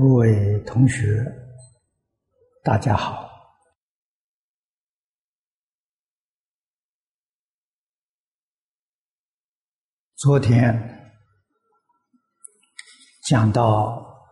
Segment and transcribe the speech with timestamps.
[0.00, 1.22] 各位同学，
[2.64, 3.28] 大家好。
[10.16, 11.12] 昨天
[13.24, 14.26] 讲到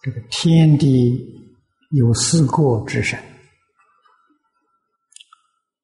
[0.00, 1.22] 这个天地
[1.90, 3.22] 有四过之神，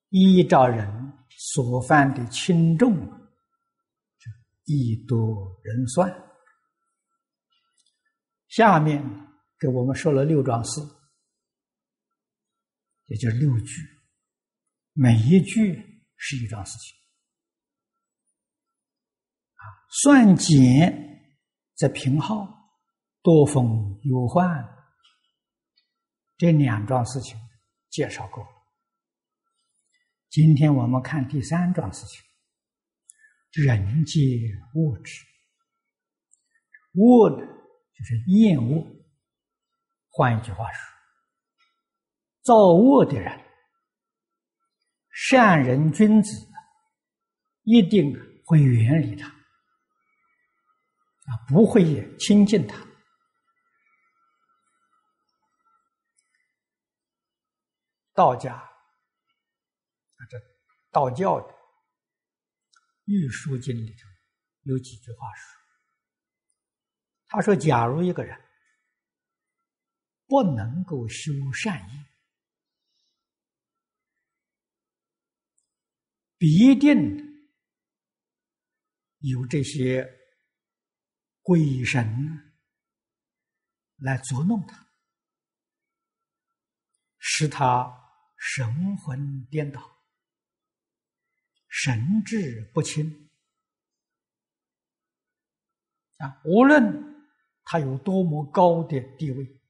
[0.09, 3.21] 依照人所犯的轻重。
[4.72, 6.10] 以多人算，
[8.48, 9.02] 下面
[9.58, 10.80] 给我们说了六桩事，
[13.06, 13.82] 也就是六句，
[14.92, 16.96] 每一句是一桩事情。
[19.56, 19.62] 啊，
[20.02, 21.36] 算减
[21.74, 22.48] 则平号，
[23.22, 24.48] 多风忧患，
[26.36, 27.38] 这两桩事情
[27.91, 28.46] 介绍过。
[30.30, 32.22] 今天我们看第三桩事情。
[33.61, 34.20] 人皆
[34.75, 35.25] 恶之，
[36.95, 38.86] 恶的就是厌恶。
[40.09, 40.81] 换一句话说，
[42.42, 43.44] 造恶的人，
[45.11, 46.48] 善人君子
[47.62, 48.14] 一定
[48.47, 52.87] 会远离他，啊，不会也亲近他。
[58.14, 58.70] 道家，
[60.31, 60.39] 这
[60.91, 61.48] 道教的。
[63.05, 64.08] 《玉书经》里头
[64.62, 65.61] 有几句话说
[67.27, 68.39] ：“他说，假如一个人
[70.27, 72.06] 不能够修善业，
[76.39, 76.97] 必定
[79.19, 80.09] 有这些
[81.42, 82.55] 鬼神
[83.97, 84.89] 来捉弄他，
[87.19, 87.92] 使他
[88.39, 89.91] 神魂颠倒。”
[91.75, 93.31] 神志不清
[96.19, 96.43] 啊！
[96.44, 97.27] 无论
[97.65, 99.60] 他有多么高的地位，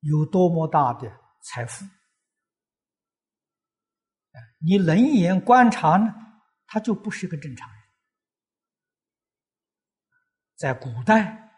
[0.00, 1.84] 有多么大的财富，
[4.60, 6.10] 你冷眼观察呢，
[6.66, 7.82] 他就不是个正常人。
[10.56, 11.52] 在古代、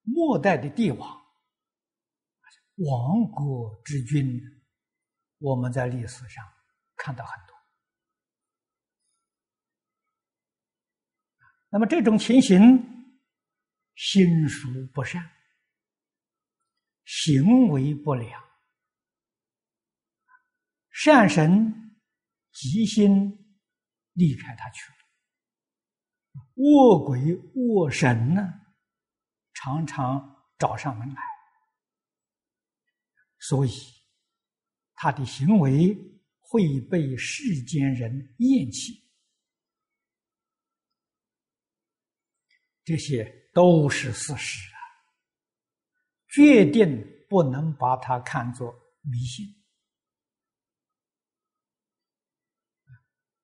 [0.00, 1.22] 末代的帝王、
[2.76, 4.40] 亡国之君，
[5.36, 6.55] 我们在历史上。
[7.06, 7.56] 看到很多，
[11.68, 12.58] 那么这种情形，
[13.94, 15.22] 心术不善，
[17.04, 18.42] 行为不良，
[20.90, 21.96] 善神
[22.50, 23.56] 吉心
[24.14, 24.98] 离开他去了，
[26.56, 28.52] 恶鬼恶神呢，
[29.52, 31.22] 常常找上门来，
[33.38, 33.70] 所以
[34.94, 36.15] 他的行为。
[36.56, 39.04] 会被世间人厌弃，
[42.82, 44.80] 这些都是事实啊，
[46.28, 49.46] 决定不能把它看作迷信。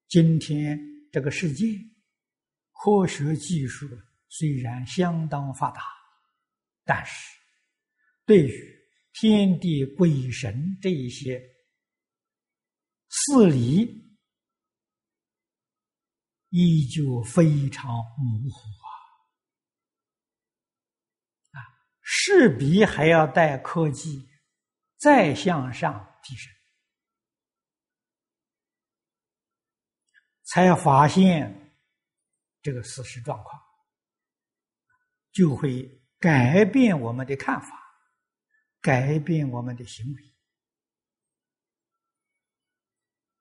[0.09, 0.81] 今天
[1.13, 1.67] 这个世界，
[2.71, 3.87] 科学技术
[4.31, 5.83] 虽然相当发达，
[6.83, 7.29] 但是
[8.25, 11.52] 对于天地鬼神这一些。
[13.15, 14.19] 事理
[16.49, 18.89] 依旧非常模糊啊！
[21.53, 21.61] 啊，
[22.01, 24.27] 势必还要带科技
[24.97, 26.51] 再向上提升，
[30.45, 31.77] 才发现
[32.63, 33.63] 这个事实状况，
[35.33, 37.69] 就会改变我们的看法，
[38.81, 40.32] 改变我们的行为。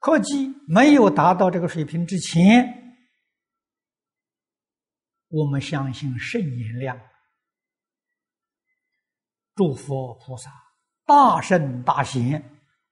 [0.02, 2.98] 科技没有达到这个水平之前，
[5.28, 7.00] 我们相信圣言量、
[9.54, 10.52] 诸佛菩萨、
[11.06, 12.42] 大圣大贤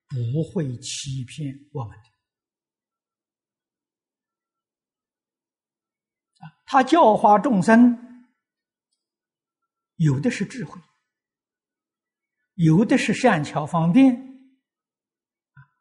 [0.08, 2.04] 不会欺骗我们的。
[6.68, 7.98] 他教化众生，
[9.96, 10.80] 有的是智慧，
[12.54, 14.29] 有的是善巧方便。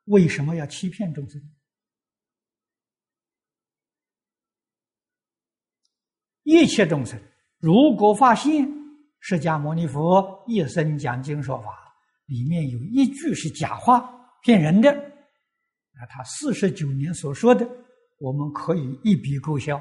[0.08, 1.40] 为什么要欺骗众生？
[6.44, 7.20] 一切众生，
[7.58, 8.66] 如果发现
[9.20, 11.94] 释迦牟尼佛一生讲经说法
[12.25, 14.00] 里面有一句是假话、
[14.43, 14.90] 骗人的，
[15.93, 17.69] 那他四十九年所说的，
[18.19, 19.78] 我们可以一笔勾销，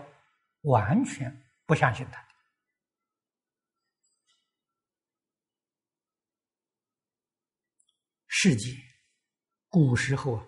[0.64, 1.34] 完全
[1.66, 2.22] 不相信他。
[8.28, 8.87] 世界。
[9.70, 10.46] 古时候啊，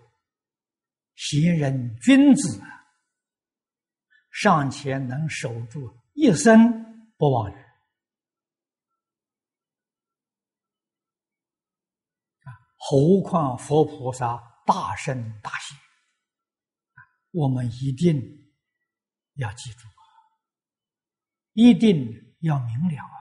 [1.16, 2.62] 贤人君子
[4.32, 7.56] 尚且能守住一生不忘语。
[12.78, 15.78] 何况佛菩萨大圣大贤，
[17.32, 18.18] 我们一定
[19.34, 20.02] 要记住啊，
[21.54, 23.19] 一定要明了啊！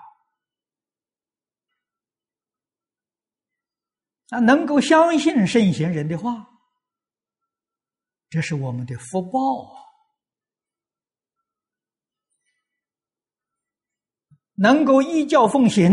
[4.30, 6.46] 啊，能够相信圣贤人的话，
[8.30, 9.82] 这是我们的福报啊！
[14.54, 15.90] 能够依教奉行，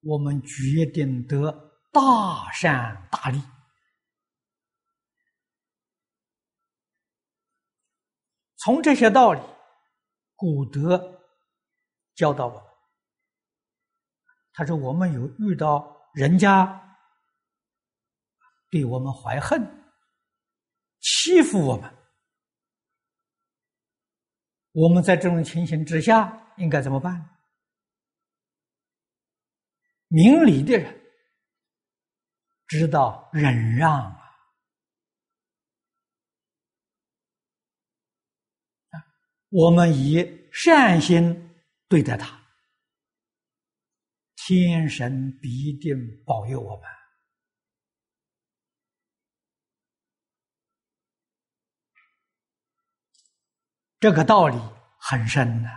[0.00, 1.64] 我们决定得。
[1.92, 3.40] 大善大利，
[8.56, 9.40] 从这些道理，
[10.34, 11.22] 古德
[12.14, 12.62] 教导我们。
[14.52, 16.98] 他说：“我们有遇到人家
[18.70, 19.60] 对我们怀恨、
[21.00, 21.94] 欺负我们，
[24.72, 27.38] 我们在这种情形之下应该怎么办？
[30.08, 30.90] 明理的人。”
[32.66, 34.18] 知道忍让啊！
[39.50, 41.54] 我们以善心
[41.88, 42.35] 对待他，
[44.48, 46.88] 天神必定保佑我们。
[53.98, 54.56] 这个道理
[55.00, 55.68] 很深呐，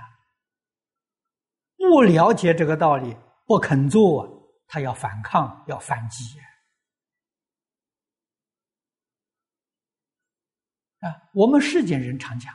[1.78, 3.18] 不了解这个道理，
[3.48, 6.40] 不肯做，他要反抗，要反击。
[11.00, 12.54] 啊，我们世间人常讲，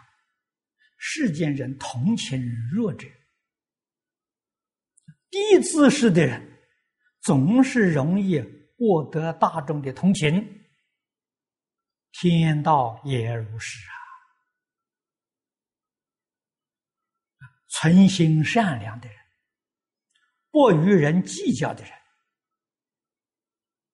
[0.97, 2.41] 世间人同情
[2.71, 3.09] 弱者，
[5.35, 6.41] 低姿势的人
[7.21, 8.41] 总是容易
[8.79, 10.65] 获得大众的同情，
[12.13, 13.99] 天道也如是啊。
[17.67, 19.17] 存心善良的人，
[20.53, 21.91] 不与人计较的人，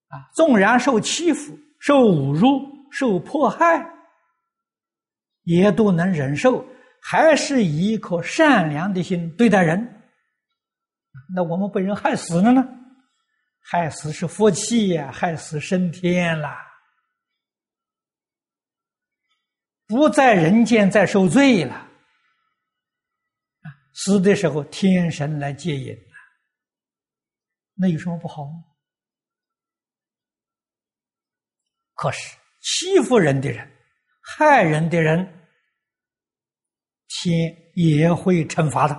[0.08, 2.46] 啊，纵然受欺负、受侮辱、
[2.92, 3.82] 受迫害。
[5.44, 6.62] 也都能忍受，
[7.00, 9.99] 还是以一颗善良的心对待人。
[11.34, 12.62] 那我们被人害死了呢？
[13.58, 16.48] 害死是福气呀，害死升天了，
[19.86, 21.88] 不在人间再受罪了。
[23.92, 26.14] 死的时候天神来接引了，
[27.74, 28.64] 那有什么不好吗？
[31.94, 33.70] 可是欺负人的人、
[34.20, 35.36] 害人的人。
[37.22, 38.94] 天也会惩罚他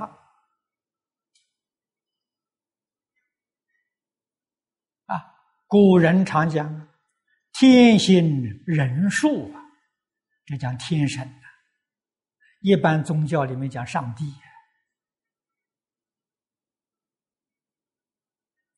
[5.06, 5.16] 啊！
[5.72, 6.90] 古人常讲
[7.58, 9.64] “天心人数”啊，
[10.46, 11.48] 这讲天神啊。
[12.60, 14.26] 一般宗教里面讲上帝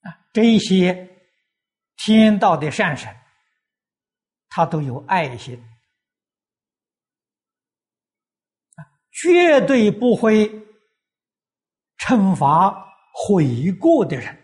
[0.02, 1.26] 啊，这些
[1.96, 3.12] 天道的善神，
[4.50, 5.60] 他都有爱心。
[9.12, 10.48] 绝对不会
[11.98, 12.72] 惩罚
[13.16, 14.43] 悔过的人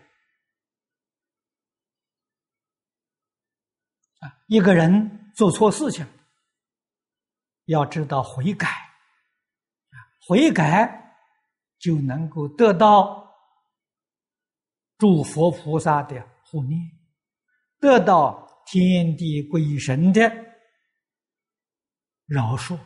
[4.20, 4.40] 啊！
[4.46, 6.06] 一个人做错事情，
[7.66, 8.68] 要知道悔改，
[10.26, 11.16] 悔改
[11.78, 13.34] 就能够得到
[14.98, 16.80] 诸佛菩萨的护念，
[17.78, 20.20] 得到天地鬼神的
[22.26, 22.78] 饶恕。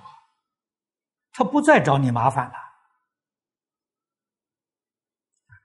[1.33, 2.55] 他不再找你麻烦了，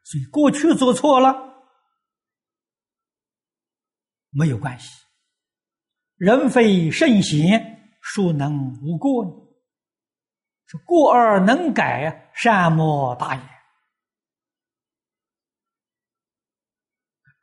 [0.04, 1.32] 所以过去做错了
[4.32, 5.06] 没有关系。
[6.20, 9.32] 人非圣贤，孰能无过呢？
[10.66, 13.44] 是过而能改，善莫大焉。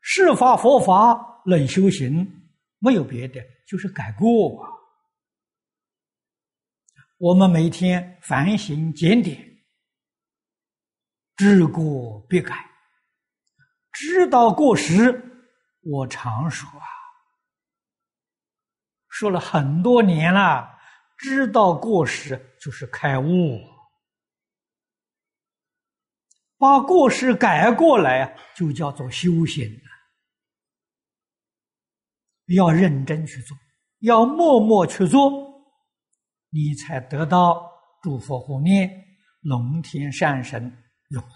[0.02, 4.68] 释法佛法论修行，没有别的，就是改过啊。
[7.16, 9.42] 我们每天反省检点，
[11.34, 12.54] 知过必改，
[13.90, 15.22] 知道过失。
[15.80, 16.86] 我常说啊，
[19.18, 20.78] 说了很多年了，
[21.16, 23.58] 知道过失就是开悟，
[26.58, 29.66] 把过失改过来啊就叫做修行。
[32.54, 33.56] 要认真去做，
[34.00, 35.32] 要默默去做。
[36.50, 38.90] 你才得到诸佛护念，
[39.40, 40.62] 龙天善神
[41.08, 41.28] 拥护，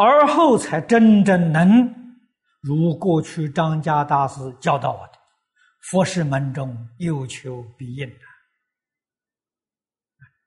[0.00, 2.01] 而后才真正能
[2.62, 5.18] 如过去张家大师教导我的：
[5.90, 8.26] 佛事门中有求必应啊！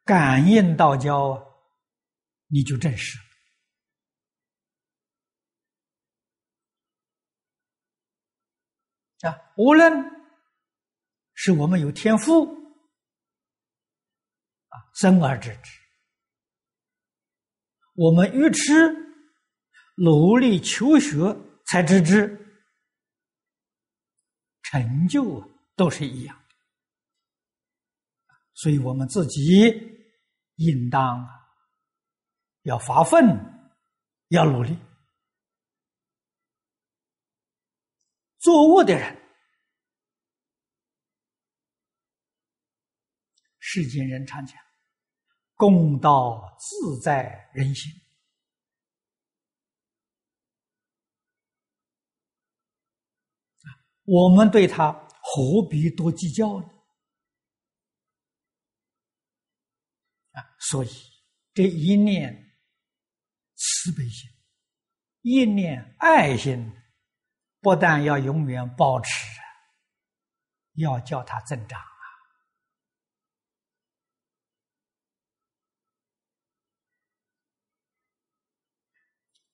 [0.06, 1.36] 感应道交，
[2.48, 3.20] 你就证实
[9.28, 9.36] 啊！
[9.58, 9.92] 无论
[11.34, 12.46] 是我们有天赋
[14.70, 15.70] 啊，生而知之；
[17.96, 18.72] 我们愚痴
[19.98, 22.42] 努力求学才知之。
[24.64, 25.42] 成就
[25.76, 26.56] 都是一样的，
[28.56, 29.62] 所以我们自己
[30.56, 31.26] 应当
[32.64, 33.24] 要发奋，
[34.30, 34.78] 要努力。
[38.40, 39.22] 作恶的人，
[43.60, 44.58] 世间人常讲
[45.56, 47.92] “公道自在人心”。
[54.06, 56.68] 我们对他何必多计较呢？
[60.34, 60.90] 啊，所以
[61.56, 62.60] 这一念
[63.56, 64.30] 慈悲心，
[65.22, 66.72] 一念爱心，
[67.62, 69.10] 不但要永远保持，
[70.74, 71.86] 要叫它增长啊！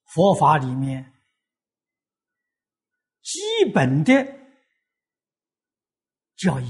[0.08, 1.14] 佛法里面
[3.22, 3.40] 基
[3.74, 4.41] 本的。
[6.42, 6.66] 教义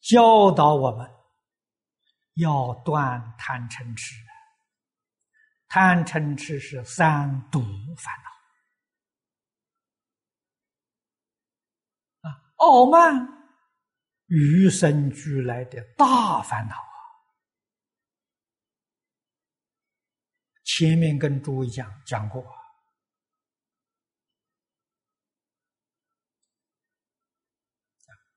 [0.00, 1.08] 教导我们
[2.34, 4.16] 要断贪嗔痴，
[5.68, 7.60] 贪嗔痴是三毒
[7.96, 8.12] 烦
[12.24, 13.14] 恼啊，傲慢
[14.26, 16.82] 与生俱来的大烦恼啊。
[20.64, 22.59] 前面跟诸位讲讲过。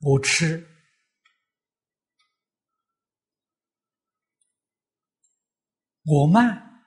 [0.06, 0.68] 我吃，
[6.04, 6.84] 我慢，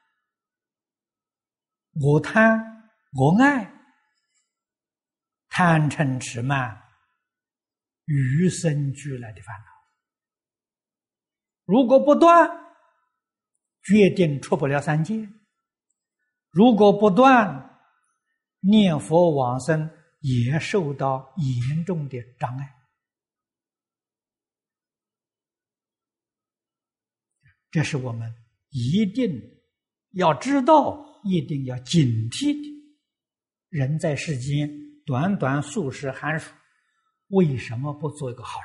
[1.94, 2.60] 我贪，
[3.14, 3.72] 我爱，
[5.48, 6.78] 贪嗔痴慢，
[8.04, 9.64] 与生俱来的烦恼。
[11.64, 12.46] 如果不断，
[13.82, 15.26] 决定出不了三界；
[16.50, 17.80] 如果不断，
[18.60, 22.75] 念佛往生也受到严重的障碍。
[27.76, 28.34] 这是我们
[28.70, 29.38] 一定
[30.12, 32.96] 要知道、一定要警惕的。
[33.68, 34.66] 人在世间
[35.04, 36.50] 短短数十寒暑，
[37.26, 38.58] 为什么不做一个好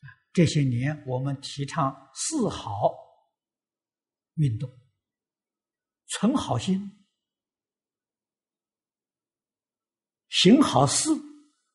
[0.00, 0.10] 人？
[0.32, 2.94] 这些年我们提倡四好
[4.34, 4.70] 运动，
[6.06, 7.04] 存好心，
[10.28, 11.10] 行好事，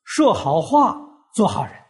[0.06, 0.98] 说好话，
[1.36, 1.87] 做好人。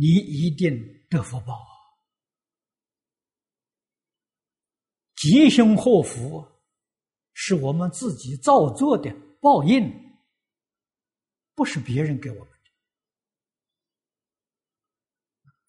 [0.00, 0.78] 你一定
[1.10, 1.58] 得福报，
[5.16, 6.46] 吉凶祸福
[7.32, 9.90] 是我们自己造作的报应，
[11.56, 12.70] 不是别人给我们的，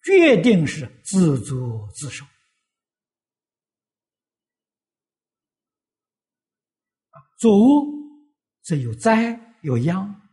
[0.04, 2.24] 决定是自作自受。
[7.36, 7.84] 作恶
[8.62, 10.30] 则有灾有殃，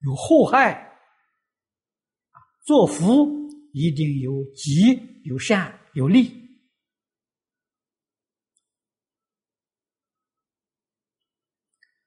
[0.00, 0.87] 有祸害。
[2.68, 6.46] 做福一定有吉、有善、有利。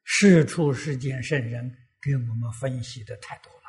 [0.04, 3.60] 世出世间圣人给我们分析的太多了，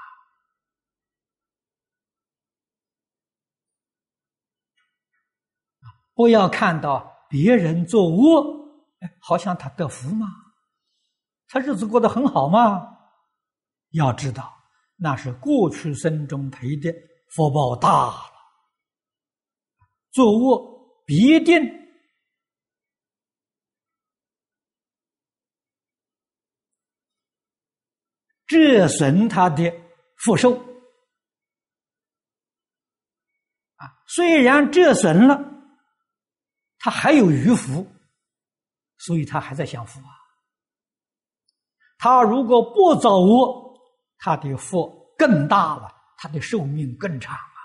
[6.12, 10.26] 不要看到别人做恶，哎，好像他得福吗？
[11.48, 12.86] 他日子过得很好吗？
[13.92, 14.61] 要知道。
[15.02, 16.94] 那是过去生中培的
[17.34, 18.30] 福报大了，
[20.12, 21.60] 作恶必定
[28.46, 29.72] 折损他的
[30.18, 30.56] 福寿
[33.74, 33.90] 啊！
[34.06, 35.36] 虽然折损了，
[36.78, 37.84] 他还有余福，
[38.98, 40.14] 所以他还在享福啊。
[41.98, 43.71] 他如果不造恶，
[44.24, 47.58] 他的福更大了，他的寿命更长啊！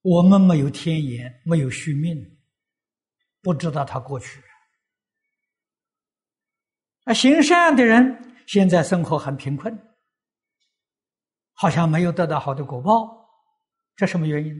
[0.00, 2.16] 我们没有天眼，没有续命，
[3.42, 4.42] 不知道他过去。
[7.04, 9.78] 那行善的人现在生活很贫困，
[11.52, 13.28] 好像没有得到好的果报，
[13.94, 14.54] 这什么原因？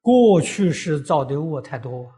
[0.00, 2.08] 过去是造的恶太多，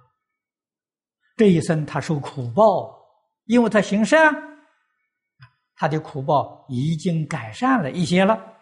[1.38, 2.97] 这一生他受苦报，
[3.48, 4.32] 因为他行善，
[5.74, 8.56] 他的苦报已经改善了一些了。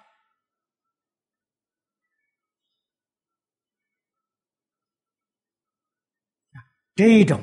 [6.95, 7.41] 这种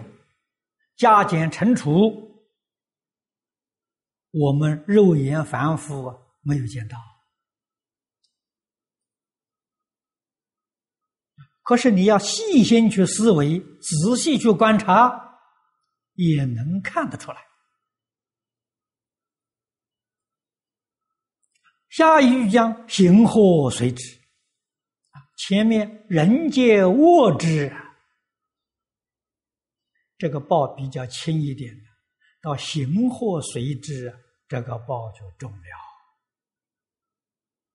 [0.95, 2.47] 加减乘除，
[4.31, 6.97] 我们肉眼凡夫没有见到。
[11.62, 15.22] 可是你要细心去思维，仔细去观察，
[16.13, 17.41] 也能看得出来。
[21.89, 24.20] 下一句讲“行祸随之”，
[25.12, 27.72] 啊，前面人皆恶之。
[30.17, 31.75] 这个报比较轻一点，
[32.41, 34.12] 到行祸随之，
[34.48, 35.58] 这个报就重了。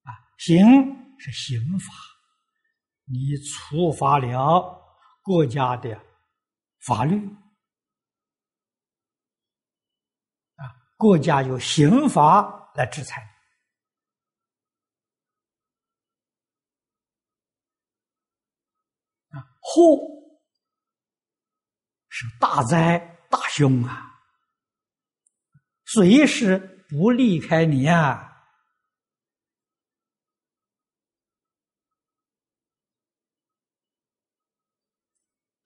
[0.03, 0.65] 啊，行
[1.19, 1.93] 是刑法，
[3.05, 4.83] 你触发了
[5.23, 6.01] 国家的
[6.87, 7.17] 法律，
[10.55, 10.65] 啊，
[10.99, 13.23] 国家有刑法来制裁。
[19.31, 20.19] 啊，祸。
[22.11, 22.99] 是大灾
[23.31, 24.21] 大凶啊！
[25.85, 28.25] 随时不离开你啊！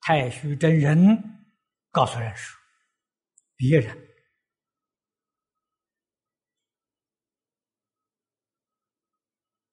[0.01, 1.47] 太虚真人
[1.89, 2.55] 告诉人说
[3.57, 4.12] ：“别人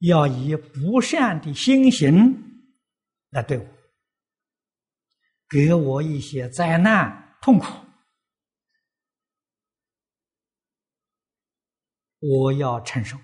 [0.00, 2.68] 要以不善的心行
[3.30, 3.66] 来对我。”
[5.50, 7.66] 给我一些灾难痛苦，
[12.20, 13.16] 我要承受。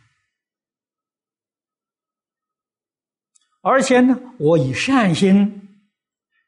[3.60, 5.86] 而且呢，我以善心、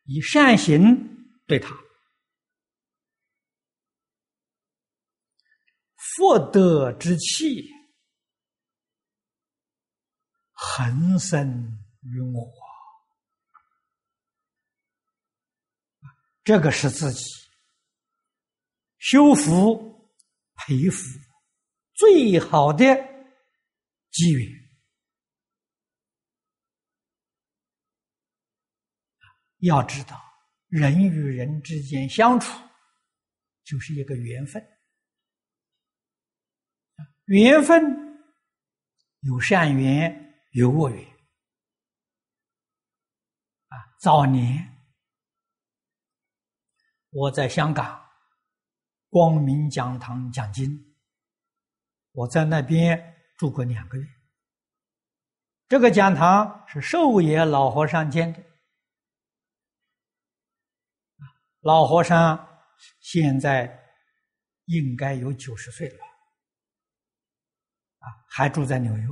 [0.03, 1.69] 以善行对他，
[5.97, 7.71] 福德之气
[10.61, 12.53] 恒生于我。
[16.43, 17.25] 这个是自己
[18.99, 20.11] 修福、
[20.57, 21.05] 培福
[21.95, 22.85] 最好的
[24.11, 24.51] 机缘。
[29.59, 30.21] 要知道，
[30.67, 32.61] 人与人之间相处
[33.63, 34.67] 就是一个缘分，
[37.27, 37.85] 缘分
[39.21, 41.05] 有善缘，有恶缘。
[43.69, 44.75] 啊，早年。
[47.11, 48.07] 我在香港
[49.09, 50.95] 光明讲堂讲经，
[52.13, 54.07] 我在那边住过两个月。
[55.69, 58.45] 这个讲堂是寿野老和尚建的，
[61.61, 62.63] 老和尚
[63.01, 63.91] 现在
[64.67, 66.05] 应该有九十岁了，
[68.01, 69.07] 啊，还住在纽约。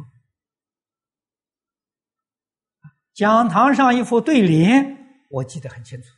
[3.17, 6.09] 讲堂上一副对联，我记得很清楚。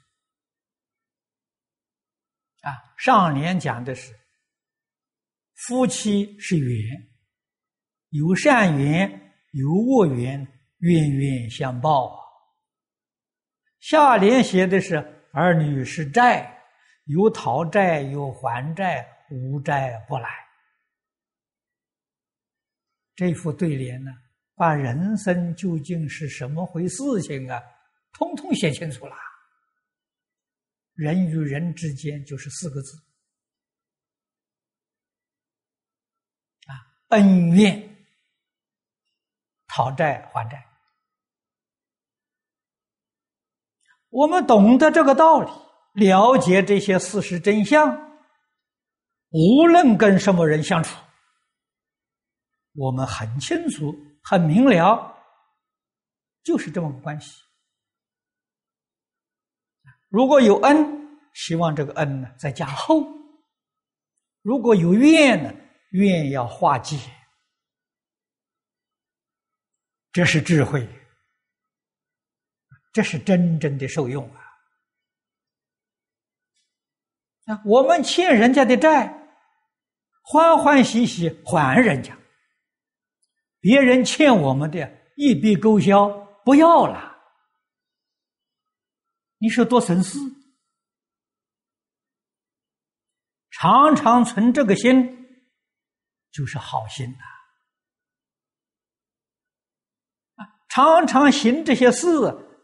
[2.63, 4.13] 啊，上联讲的是
[5.55, 7.09] 夫妻是缘，
[8.09, 9.09] 有善缘
[9.53, 10.45] 有恶缘，
[10.79, 12.19] 冤冤相报啊。
[13.79, 14.97] 下联写的是
[15.33, 16.53] 儿女是债，
[17.05, 20.29] 有讨债有还债，无债不来。
[23.15, 24.11] 这副对联呢，
[24.59, 27.63] 把人生究竟是什么回事情啊，
[28.13, 29.15] 通通写清楚了。
[30.95, 32.99] 人与人之间就是四个字
[36.67, 36.75] 啊，
[37.11, 37.97] 恩怨、
[39.69, 40.67] 讨债还债。
[44.09, 45.53] 我们懂得这个道理，
[45.93, 48.19] 了解这些事实真相，
[49.29, 50.99] 无论跟什么人相处，
[52.75, 53.95] 我们很清楚、
[54.29, 55.17] 很明了，
[56.43, 57.43] 就是这么个关系。
[60.09, 63.03] 如果有恩，希望这个恩呢再加厚；
[64.43, 65.51] 如果有怨呢，
[65.93, 66.99] 怨要化解。
[70.13, 70.87] 这是智慧，
[72.93, 74.45] 这是真正的受用啊！
[77.47, 79.27] 啊，我们欠人家的债，
[80.21, 82.13] 欢欢喜喜还人家；
[83.61, 86.09] 别人欠我们的，一笔勾销，
[86.45, 87.17] 不要了。
[89.39, 90.19] 你说多省事，
[93.51, 95.27] 常常存这个心，
[96.31, 97.25] 就是好心呐。
[100.37, 102.07] 啊，常常行这些事，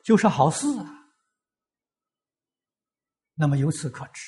[0.05, 0.91] 就是好事啊。
[3.35, 4.23] 那么由此可知，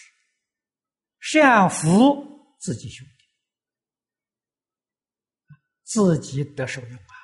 [1.20, 3.04] 善福自己修，
[5.86, 7.14] 自己得受用啊；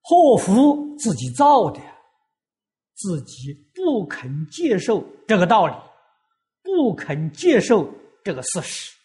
[0.00, 1.80] 祸福自己造的，
[2.94, 5.74] 自己不肯接受这个道理，
[6.62, 8.96] 不肯接受这个事实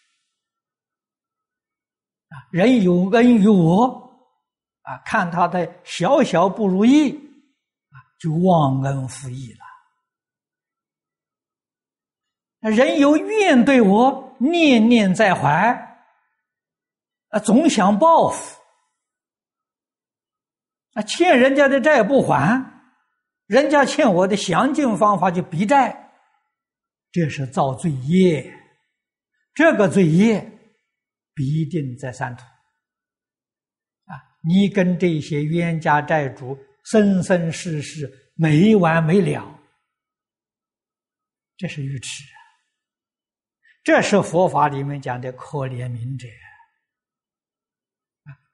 [2.28, 2.46] 啊。
[2.52, 3.84] 人有恩于我
[4.82, 9.58] 啊，看他的小小不如意啊，就忘恩负义了。
[12.70, 15.89] 人有怨对我，念念在怀，
[17.30, 18.60] 啊，总想报复，
[20.92, 22.64] 啊，欠人家的债不还，
[23.46, 26.12] 人家欠我的，想尽方法去逼债，
[27.12, 28.52] 这是造罪业，
[29.54, 30.40] 这个罪业
[31.34, 39.58] 必定在三途，啊，你跟这些冤家债主生生世世没完没了，
[41.56, 42.24] 这是愚痴。
[43.84, 46.28] 这是佛法里面讲的可怜悯者。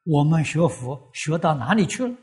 [0.07, 2.16] 我们学佛学到哪里去了？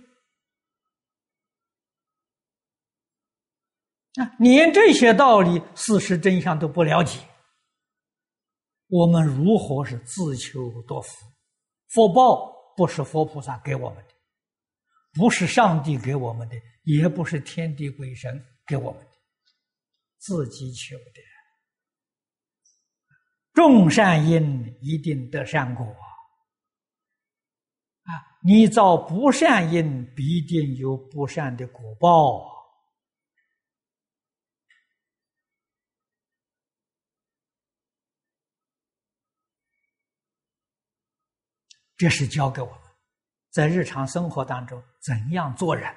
[4.15, 7.19] 啊，连这些道理、事实真相都不了解，
[8.88, 11.26] 我们如何是自求多福？
[11.89, 14.10] 福报不是佛菩萨给我们的，
[15.13, 19.12] 不是上帝给我们的，也不是天地鬼神给我们的，
[20.19, 21.22] 自己求的。
[23.54, 25.86] 种善因一定得善果
[28.04, 28.12] 啊！
[28.42, 32.52] 你造不善因，必定有不善的果报。
[41.96, 42.80] 这是教给我们，
[43.50, 45.96] 在日常生活当中怎样做人，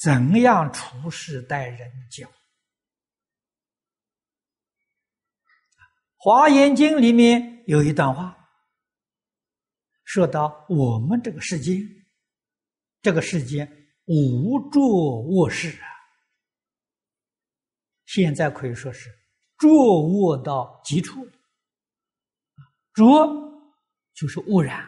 [0.00, 2.30] 怎样处事待人讲。
[6.16, 8.41] 华严经里面有一段话，
[10.12, 11.78] 说到我们这个世界，
[13.00, 13.66] 这个世界
[14.04, 15.88] 无着卧事啊，
[18.04, 19.08] 现在可以说是
[19.56, 21.26] 着卧到极处，
[22.92, 23.26] 浊
[24.12, 24.80] 就是污染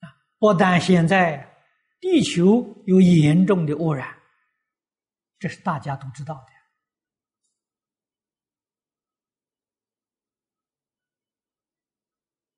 [0.00, 1.58] 啊，不但现在
[2.00, 4.14] 地球有严重的污染。
[5.38, 6.55] 这是大家都知道的。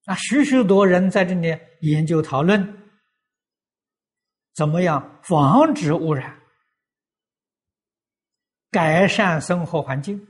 [0.08, 2.90] 那，许许多人在这里研究讨论，
[4.54, 6.40] 怎么样防止污染，
[8.70, 10.26] 改善生活环境。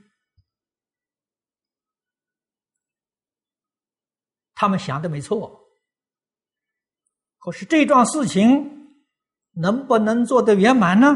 [4.56, 5.60] 他们想的没错，
[7.38, 8.98] 可是这桩事情
[9.52, 11.06] 能不能做得圆满呢？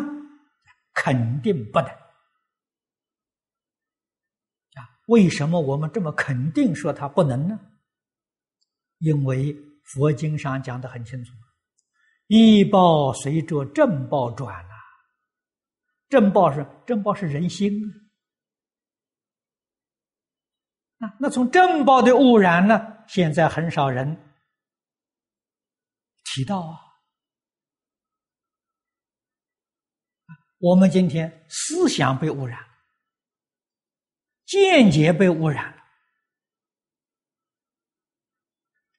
[0.95, 1.89] 肯定不能
[4.77, 4.87] 啊！
[5.09, 7.59] 为什么我们这么肯定说它不能呢？
[9.03, 11.33] 因为佛经上讲的很清楚，
[12.29, 14.71] 一报随着正报转啊。
[16.09, 17.83] 正报是正报是人心
[20.99, 21.17] 啊。
[21.19, 24.17] 那从正报的污染呢，现在很少人
[26.23, 26.79] 提到啊。
[30.59, 32.65] 我们今天思想被污染，
[34.47, 35.82] 见解被污染了，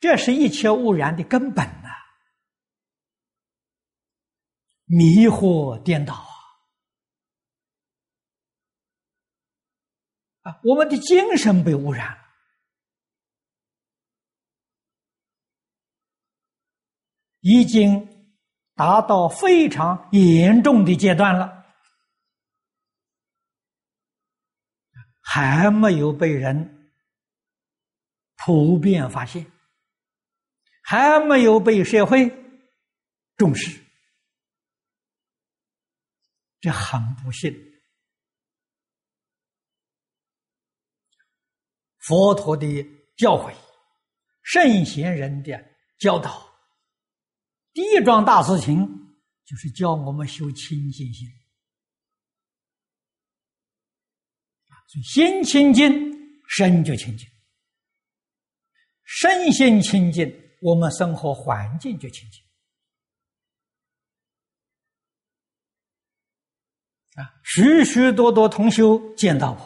[0.03, 1.87] 这是一切污染的根本呐！
[4.83, 6.13] 迷惑颠倒
[10.41, 10.51] 啊！
[10.51, 12.23] 啊，我们的精神被污染了，
[17.39, 18.11] 已经。
[18.75, 21.63] 达到非常严重的阶段了，
[25.21, 26.91] 还没有被人
[28.35, 29.45] 普遍发现，
[30.83, 32.29] 还没有被社会
[33.37, 33.81] 重视，
[36.59, 37.51] 这很不幸。
[41.99, 42.67] 佛陀的
[43.15, 43.55] 教诲，
[44.41, 45.57] 圣贤人的
[45.97, 46.53] 教导。
[47.71, 48.85] 第一桩大事情
[49.45, 51.27] 就是教我们修清净心
[54.87, 55.89] 所以心清净，
[56.49, 57.25] 身就清净；
[59.05, 62.41] 身心清净，我们生活环境就清净。
[67.21, 69.57] 啊，许许多多同修见到我，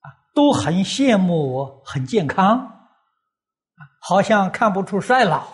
[0.00, 5.46] 啊，都很羡慕我，很健康，啊，好像看不出衰老。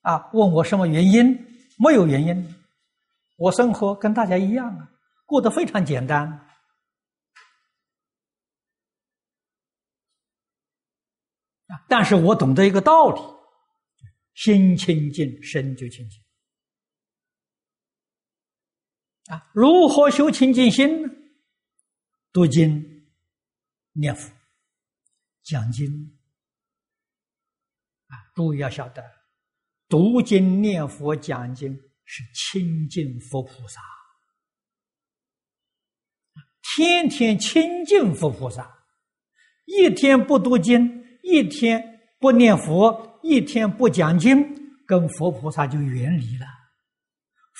[0.00, 1.38] 啊，问我什么原因？
[1.78, 2.54] 没有原因。
[3.36, 4.90] 我生活跟大家一样啊，
[5.24, 6.28] 过得非常简单
[11.88, 13.20] 但是我懂得一个道理：
[14.34, 16.22] 心清净，身就清净
[19.26, 19.50] 啊。
[19.52, 21.08] 如何修清净心呢？
[22.32, 23.06] 读经、
[23.92, 24.32] 念佛、
[25.42, 26.18] 讲经
[28.08, 28.16] 啊。
[28.34, 29.02] 注意要晓得，
[29.88, 31.80] 读经、念佛、讲经。
[32.04, 33.80] 是亲近佛菩萨，
[36.60, 38.84] 天天亲近佛菩萨，
[39.64, 44.44] 一天不读经，一天不念佛，一天不讲经，
[44.86, 46.46] 跟佛菩萨就远离了。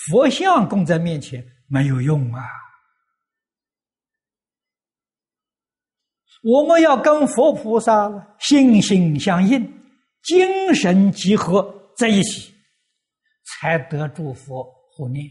[0.07, 2.44] 佛像供在面前没有用啊！
[6.42, 9.62] 我们要跟佛菩萨心心相印，
[10.22, 12.53] 精神集合在一起。
[13.44, 15.25] 才得诸佛护念！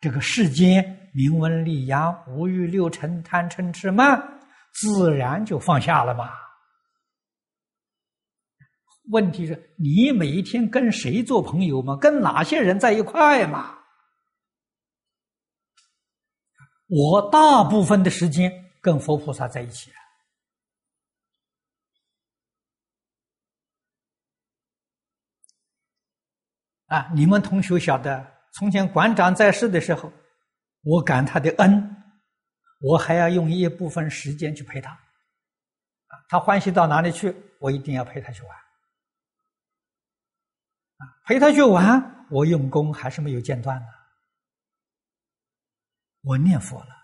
[0.00, 4.40] 这个世间名闻利养、五欲六尘、贪嗔痴慢，
[4.72, 6.30] 自然就放下了嘛。
[9.10, 11.96] 问题是你每一天跟谁做朋友嘛？
[11.96, 13.78] 跟哪些人在一块嘛？
[16.88, 19.90] 我大部分的时间跟佛菩萨在一起
[26.86, 27.10] 啊。
[27.14, 30.12] 你们同学晓得，从前馆长在世的时候，
[30.82, 31.96] 我感他的恩，
[32.80, 34.96] 我还要用一部分时间去陪他。
[36.28, 38.65] 他欢喜到哪里去，我一定要陪他去玩。
[40.96, 43.86] 啊，陪他去玩，我用功还是没有间断的。
[46.22, 46.94] 我念佛了，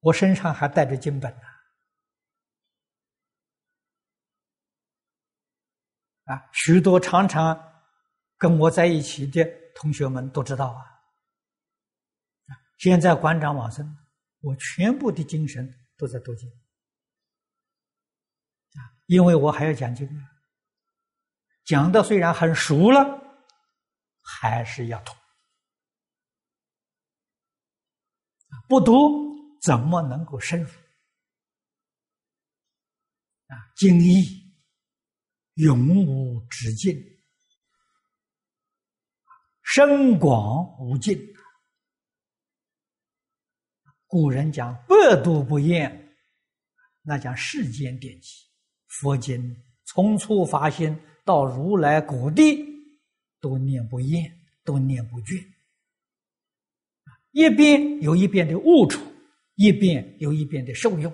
[0.00, 1.42] 我身上还带着经本呢。
[6.24, 7.72] 啊，许多常常。
[8.38, 9.42] 跟我在一起的
[9.74, 10.84] 同学们都知道啊，
[12.76, 13.96] 现在馆长往生，
[14.40, 16.46] 我全部的精神都在读经
[18.74, 20.35] 啊，因为我还要讲经啊，
[21.66, 23.00] 讲的虽然很熟了，
[24.22, 25.12] 还是要读
[28.68, 30.70] 不读怎么能够深入
[33.48, 33.58] 啊？
[33.76, 34.24] 经义
[35.54, 36.96] 永无止境。
[39.62, 41.18] 深广无尽，
[44.06, 46.16] 古人讲百读不厌，
[47.02, 48.46] 那讲世间典籍、
[48.86, 50.96] 佛经，从初发心
[51.26, 52.64] 到如来果地，
[53.40, 54.32] 都念不厌，
[54.64, 55.44] 都念不倦。
[57.32, 59.02] 一边有一边的悟处，
[59.56, 61.12] 一边有一边的受用，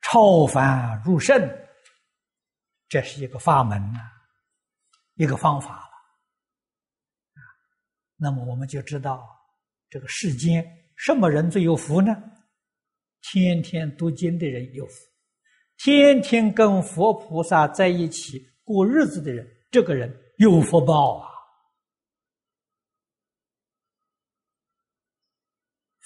[0.00, 1.40] 超凡入圣，
[2.88, 4.00] 这是一个法门呐。
[5.14, 7.42] 一个方法了，
[8.16, 9.28] 那么我们就知道，
[9.88, 12.16] 这个世间什么人最有福呢？
[13.20, 15.11] 天天读经的人有福，
[15.84, 21.28] 天天跟佛菩萨在一起过日子的人，这个人有福报啊！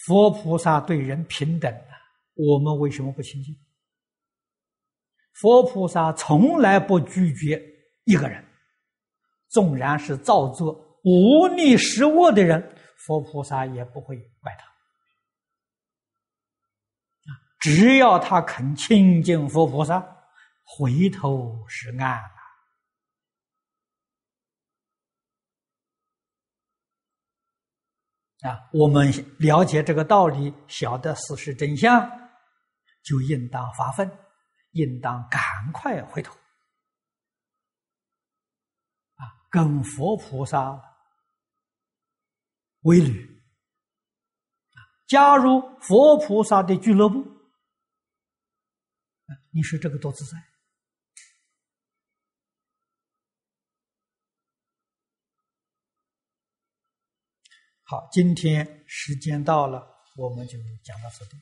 [0.06, 1.92] 佛菩萨对人平等啊，
[2.32, 3.54] 我们为什么不亲近？
[5.34, 7.62] 佛菩萨从来不拒绝
[8.04, 8.42] 一个人。
[9.48, 10.72] 纵然是造作
[11.04, 14.75] 无逆失恶的人，佛菩萨也不会怪他。
[17.66, 20.00] 只要他肯亲近佛菩萨，
[20.62, 22.22] 回头是岸
[28.42, 28.70] 啊！
[28.72, 32.08] 我们了解这个道理，晓得事实真相，
[33.02, 34.08] 就应当发奋，
[34.70, 36.32] 应当赶快回头。
[39.50, 40.80] 跟佛菩萨
[42.82, 43.42] 为侣，
[45.08, 47.35] 加入佛菩萨的俱乐部，
[49.50, 50.36] 你说这个多自在？
[57.82, 59.86] 好，今天时间到了，
[60.16, 61.40] 我们就讲到这里。